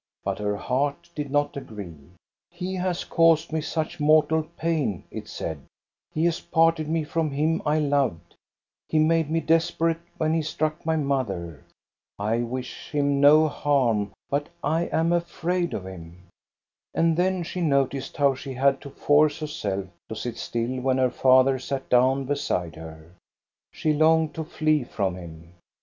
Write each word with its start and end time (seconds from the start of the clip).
But 0.23 0.39
her 0.39 0.55
heart 0.55 1.11
did 1.13 1.29
not 1.29 1.55
agree." 1.55 1.97
He 2.49 2.73
has 2.73 3.03
caused 3.03 3.53
me 3.53 3.61
such 3.61 3.99
mortal 3.99 4.41
pain," 4.57 5.03
it 5.11 5.27
said;" 5.27 5.59
he 6.15 6.21
OLD 6.25 6.33
SONGS 6.33 6.45
357 6.47 6.47
s 6.47 6.53
parted 6.55 6.91
me 6.91 7.03
from 7.03 7.29
him 7.37 7.61
I 7.67 7.77
loved; 7.77 8.33
he 8.89 8.97
made 8.97 9.29
me 9.29 9.39
desper 9.41 9.91
ate 9.91 9.99
when 10.17 10.33
he 10.33 10.41
struck 10.41 10.83
my 10.87 10.95
mother. 10.95 11.63
I 12.17 12.39
wish 12.39 12.89
him 12.89 13.21
no 13.21 13.47
harm, 13.47 14.11
but 14.27 14.49
I 14.63 14.85
am 14.85 15.13
afraid 15.13 15.71
of 15.75 15.85
him." 15.85 16.23
And 16.95 17.15
then 17.15 17.43
she 17.43 17.61
noticed 17.61 18.17
how 18.17 18.33
she 18.33 18.53
had 18.55 18.81
to 18.81 18.89
force 18.89 19.39
herself 19.39 19.85
to 20.09 20.15
sit 20.15 20.37
still 20.37 20.81
when 20.81 20.97
her 20.97 21.11
father 21.11 21.59
sat 21.59 21.87
down 21.89 22.25
beside 22.25 22.75
her; 22.75 23.11
she 23.71 23.93
longed 23.93 24.33
to 24.33 24.43
flee 24.45 24.83
from 24.83 25.13
him. 25.15 25.53